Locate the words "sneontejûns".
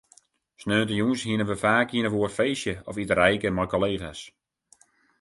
0.61-1.21